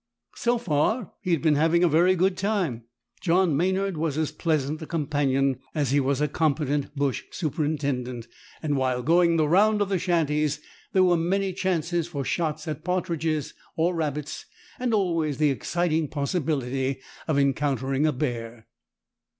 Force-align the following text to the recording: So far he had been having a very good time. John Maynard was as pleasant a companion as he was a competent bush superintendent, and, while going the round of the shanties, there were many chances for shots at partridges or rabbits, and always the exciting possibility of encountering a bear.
So 0.33 0.57
far 0.57 1.13
he 1.21 1.29
had 1.29 1.43
been 1.43 1.53
having 1.57 1.83
a 1.83 1.87
very 1.87 2.15
good 2.15 2.35
time. 2.35 2.85
John 3.21 3.55
Maynard 3.55 3.97
was 3.97 4.17
as 4.17 4.31
pleasant 4.31 4.81
a 4.81 4.87
companion 4.87 5.59
as 5.75 5.91
he 5.91 5.99
was 5.99 6.21
a 6.21 6.27
competent 6.27 6.95
bush 6.95 7.21
superintendent, 7.29 8.27
and, 8.63 8.77
while 8.77 9.03
going 9.03 9.35
the 9.37 9.47
round 9.47 9.79
of 9.79 9.89
the 9.89 9.99
shanties, 9.99 10.59
there 10.91 11.03
were 11.03 11.17
many 11.17 11.53
chances 11.53 12.07
for 12.07 12.25
shots 12.25 12.67
at 12.67 12.83
partridges 12.83 13.53
or 13.75 13.93
rabbits, 13.93 14.47
and 14.79 14.91
always 14.91 15.37
the 15.37 15.51
exciting 15.51 16.07
possibility 16.07 16.99
of 17.27 17.37
encountering 17.37 18.07
a 18.07 18.11
bear. 18.11 18.65